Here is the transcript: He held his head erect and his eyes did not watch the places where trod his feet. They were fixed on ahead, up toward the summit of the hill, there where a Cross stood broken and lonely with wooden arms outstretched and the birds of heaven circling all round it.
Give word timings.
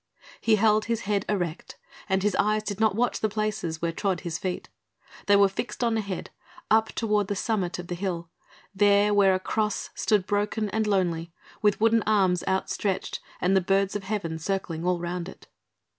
He 0.39 0.55
held 0.55 0.85
his 0.85 1.01
head 1.01 1.25
erect 1.29 1.77
and 2.09 2.23
his 2.23 2.35
eyes 2.37 2.63
did 2.63 2.79
not 2.79 2.95
watch 2.95 3.19
the 3.19 3.29
places 3.29 3.83
where 3.83 3.91
trod 3.91 4.21
his 4.21 4.39
feet. 4.39 4.67
They 5.27 5.35
were 5.35 5.47
fixed 5.47 5.83
on 5.83 5.95
ahead, 5.95 6.31
up 6.71 6.87
toward 6.93 7.27
the 7.27 7.35
summit 7.35 7.77
of 7.77 7.85
the 7.85 7.93
hill, 7.93 8.27
there 8.73 9.13
where 9.13 9.35
a 9.35 9.39
Cross 9.39 9.91
stood 9.93 10.25
broken 10.25 10.69
and 10.71 10.87
lonely 10.87 11.31
with 11.61 11.79
wooden 11.79 12.01
arms 12.07 12.43
outstretched 12.47 13.19
and 13.39 13.55
the 13.55 13.61
birds 13.61 13.95
of 13.95 14.01
heaven 14.05 14.39
circling 14.39 14.83
all 14.87 14.99
round 14.99 15.29
it. 15.29 15.45